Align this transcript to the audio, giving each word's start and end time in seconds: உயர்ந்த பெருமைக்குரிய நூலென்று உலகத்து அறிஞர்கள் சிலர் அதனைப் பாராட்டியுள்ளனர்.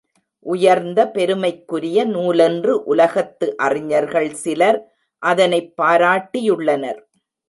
உயர்ந்த 0.45 0.99
பெருமைக்குரிய 1.07 2.05
நூலென்று 2.05 2.83
உலகத்து 2.83 3.47
அறிஞர்கள் 3.57 4.31
சிலர் 4.33 4.79
அதனைப் 5.23 5.73
பாராட்டியுள்ளனர். 5.81 6.99